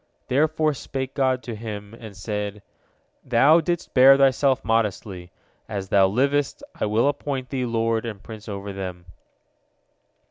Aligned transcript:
Therefore 0.29 0.73
spake 0.73 1.13
God 1.13 1.43
to 1.43 1.53
him, 1.55 1.93
and 1.93 2.17
said, 2.17 2.63
"Thou 3.23 3.61
didst 3.61 3.93
bear 3.93 4.17
thyself 4.17 4.65
modestly. 4.65 5.31
As 5.69 5.89
thou 5.89 6.07
livest, 6.07 6.63
I 6.73 6.87
will 6.87 7.07
appoint 7.07 7.49
thee 7.49 7.67
lord 7.67 8.03
and 8.03 8.23
prince 8.23 8.49
over 8.49 8.73
them." 8.73 9.05